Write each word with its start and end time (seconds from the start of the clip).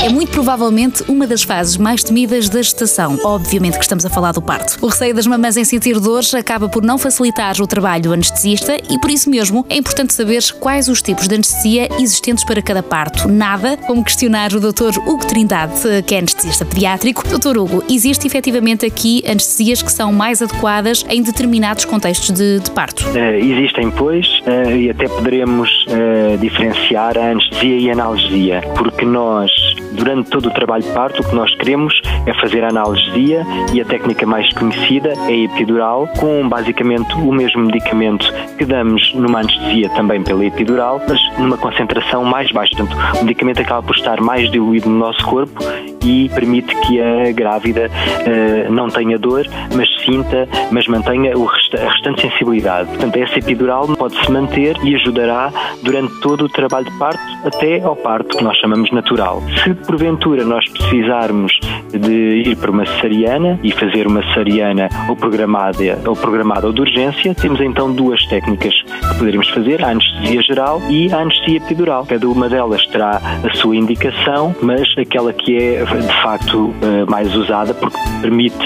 é 0.00 0.08
muito 0.08 0.30
provavelmente 0.30 1.02
uma 1.08 1.26
das 1.26 1.42
fases 1.42 1.76
mais 1.76 2.04
temidas 2.04 2.48
da 2.48 2.62
gestação. 2.62 3.18
Obviamente 3.24 3.76
que 3.76 3.84
estamos 3.84 4.06
a 4.06 4.10
falar 4.10 4.32
do 4.32 4.40
parto. 4.40 4.78
O 4.80 4.86
receio 4.86 5.14
das 5.14 5.26
mamães 5.26 5.56
em 5.56 5.64
sentir 5.64 5.98
dores 5.98 6.32
acaba 6.34 6.68
por 6.68 6.82
não 6.82 6.96
facilitar 6.96 7.60
o 7.60 7.66
trabalho 7.66 8.04
do 8.04 8.12
anestesista 8.12 8.76
e 8.90 8.98
por 9.00 9.10
isso 9.10 9.28
mesmo 9.28 9.66
é 9.68 9.76
importante 9.76 10.14
saber 10.14 10.42
quais 10.60 10.88
os 10.88 11.02
tipos 11.02 11.26
de 11.26 11.34
anestesia 11.34 11.88
existentes 11.98 12.44
para 12.44 12.62
cada 12.62 12.82
parto. 12.82 13.28
Nada 13.28 13.76
como 13.76 14.04
questionar 14.04 14.52
o 14.52 14.60
Dr. 14.60 14.98
Hugo 15.04 15.26
Trindade, 15.26 15.74
que 16.06 16.14
é 16.14 16.18
anestesista 16.18 16.64
pediátrico. 16.64 17.24
Dr. 17.26 17.58
Hugo, 17.58 17.82
existe 17.88 18.26
efetivamente 18.26 18.86
aqui 18.86 19.22
anestesias 19.26 19.82
que 19.82 19.90
são 19.90 20.12
mais 20.12 20.40
adequadas 20.40 21.04
em 21.08 21.22
determinados 21.22 21.84
contextos 21.84 22.30
de, 22.30 22.60
de 22.60 22.70
parto? 22.70 23.04
Uh, 23.08 23.34
existem, 23.34 23.90
pois, 23.90 24.26
uh, 24.40 24.70
e 24.70 24.90
até 24.90 25.08
poderemos 25.08 25.70
uh, 25.86 26.38
diferenciar 26.38 27.18
a 27.18 27.32
anestesia 27.32 27.78
e 27.78 27.90
a 27.90 27.92
analgesia, 27.94 28.62
porque 28.76 29.04
nós 29.04 29.50
Durante 29.92 30.30
todo 30.30 30.48
o 30.48 30.50
trabalho 30.52 30.82
de 30.82 30.90
parto, 30.92 31.22
o 31.22 31.28
que 31.28 31.34
nós 31.34 31.54
queremos 31.56 32.00
é 32.26 32.34
fazer 32.34 32.64
a 32.64 32.68
analgesia 32.68 33.44
e 33.72 33.80
a 33.80 33.84
técnica 33.84 34.26
mais 34.26 34.52
conhecida 34.52 35.12
é 35.28 35.32
a 35.32 35.36
epidural, 35.44 36.08
com 36.18 36.48
basicamente 36.48 37.14
o 37.14 37.32
mesmo 37.32 37.62
medicamento 37.62 38.32
que 38.56 38.64
damos 38.64 39.12
numa 39.14 39.40
anestesia 39.40 39.88
também 39.90 40.22
pela 40.22 40.44
epidural, 40.44 41.00
mas 41.08 41.20
numa 41.38 41.56
concentração 41.56 42.24
mais 42.24 42.50
baixa. 42.52 42.76
Portanto, 42.76 42.96
o 43.20 43.24
medicamento 43.24 43.60
acaba 43.60 43.82
por 43.82 43.96
estar 43.96 44.20
mais 44.20 44.50
diluído 44.50 44.88
no 44.88 44.98
nosso 44.98 45.24
corpo 45.24 45.62
e 46.04 46.28
permite 46.34 46.74
que 46.82 47.00
a 47.00 47.32
grávida 47.32 47.90
uh, 47.90 48.72
não 48.72 48.88
tenha 48.88 49.18
dor, 49.18 49.46
mas 49.74 49.88
sinta, 50.04 50.48
mas 50.70 50.86
mantenha 50.86 51.32
resta 51.36 51.84
a 51.84 51.90
restante 51.90 52.22
sensibilidade. 52.22 52.88
Portanto, 52.88 53.16
essa 53.16 53.38
epidural 53.38 53.86
pode-se 53.96 54.30
manter 54.30 54.76
e 54.82 54.94
ajudará 54.94 55.52
durante 55.82 56.12
todo 56.20 56.44
o 56.44 56.48
trabalho 56.48 56.86
de 56.86 56.98
parto 56.98 57.20
até 57.44 57.80
ao 57.82 57.96
parto, 57.96 58.36
que 58.36 58.44
nós 58.44 58.56
chamamos 58.58 58.90
natural. 58.90 59.42
Se 59.62 59.74
porventura 59.86 60.44
nós 60.44 60.68
precisarmos 60.68 61.52
de 61.92 62.42
ir 62.46 62.56
para 62.56 62.70
uma 62.70 62.86
cesariana 62.86 63.58
e 63.62 63.72
fazer 63.72 64.06
uma 64.06 64.22
cesariana 64.28 64.88
ou 65.08 65.16
programada 65.16 65.98
ou 66.06 66.14
programada 66.14 66.66
ou 66.66 66.72
de 66.72 66.80
urgência, 66.80 67.34
temos 67.34 67.60
então 67.60 67.92
duas 67.92 68.24
técnicas 68.26 68.74
que 68.82 69.18
poderíamos 69.18 69.48
fazer, 69.50 69.84
a 69.84 69.90
anestesia 69.90 70.42
geral 70.42 70.82
e 70.88 71.12
a 71.12 71.18
anestesia 71.18 71.58
epidural. 71.58 72.04
Cada 72.06 72.28
uma 72.28 72.48
delas 72.48 72.84
terá 72.86 73.20
a 73.44 73.54
sua 73.56 73.76
indicação, 73.76 74.54
mas 74.60 74.86
aquela 74.98 75.32
que 75.32 75.56
é 75.56 75.84
de 75.84 76.22
facto 76.22 76.74
eh, 76.82 77.04
mais 77.08 77.34
usada 77.34 77.74
porque 77.74 77.96
permite 78.20 78.56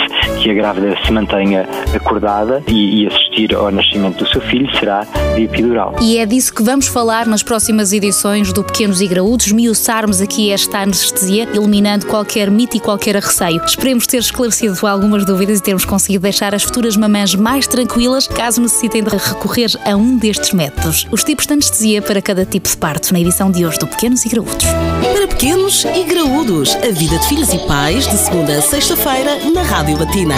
que 0.43 0.51
a 0.51 0.55
grávida 0.55 0.97
se 1.05 1.13
mantenha 1.13 1.67
acordada 1.95 2.63
e, 2.69 3.07
assistir 3.07 3.55
ao 3.55 3.71
nascimento 3.71 4.25
do 4.25 4.27
seu 4.27 4.41
filho 4.41 4.69
será 4.77 5.07
de 5.35 5.45
epidural. 5.45 5.97
E 6.01 6.19
é 6.19 6.27
disso 6.27 6.53
que 6.53 6.63
vamos 6.63 6.87
falar 6.87 7.27
nas 7.27 7.43
próximas 7.43 7.93
edições 7.93 8.53
do 8.53 8.63
Pequenos 8.63 9.01
e 9.01 9.07
Graúdos, 9.07 9.53
miuçarmos 9.53 10.21
aqui 10.21 10.51
esta 10.51 10.81
anestesia, 10.81 11.49
eliminando 11.55 12.07
qualquer 12.07 12.51
mito 12.51 12.77
e 12.77 12.81
qualquer 12.81 13.17
receio. 13.17 13.63
Esperemos 13.65 14.07
ter 14.07 14.19
esclarecido 14.19 14.87
algumas 14.87 15.25
dúvidas 15.25 15.59
e 15.59 15.63
termos 15.63 15.85
conseguido 15.85 16.23
deixar 16.23 16.55
as 16.55 16.63
futuras 16.63 16.97
mamãs 16.97 17.35
mais 17.35 17.67
tranquilas 17.67 18.27
caso 18.27 18.61
necessitem 18.61 19.03
de 19.03 19.11
recorrer 19.11 19.71
a 19.85 19.97
um 19.97 20.17
destes 20.17 20.53
métodos. 20.53 21.07
Os 21.11 21.25
tipos 21.25 21.47
de 21.47 21.53
anestesia 21.53 22.03
para 22.03 22.21
cada 22.21 22.45
tipo 22.45 22.69
de 22.69 22.77
parto, 22.77 23.13
na 23.13 23.21
edição 23.21 23.51
de 23.51 23.65
hoje 23.65 23.79
do 23.79 23.87
Pequenos 23.87 24.25
e 24.25 24.29
Graúdos. 24.29 24.67
Para 25.13 25.29
pequenos 25.29 25.85
e 25.85 26.05
graúdos, 26.05 26.75
a 26.77 26.91
vida 26.91 27.19
de 27.19 27.27
filhos 27.29 27.53
e 27.53 27.59
pais, 27.67 28.07
de 28.07 28.17
segunda 28.17 28.59
a 28.59 28.63
sexta-feira, 28.63 29.37
na 29.53 29.63
Rádio 29.63 29.97
Batina. 29.97 30.35